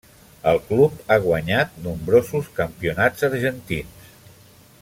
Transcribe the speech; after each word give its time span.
El 0.51 0.55
club 0.69 1.03
ha 1.07 1.17
guanyat 1.25 1.77
nombrosos 1.87 2.49
campionats 2.59 3.29
argentins. 3.31 4.13